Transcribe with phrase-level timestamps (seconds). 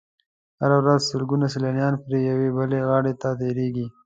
[0.61, 3.85] هره ورځ سلګونه سیلانیان پرې یوې بلې غاړې ته تېرېږي.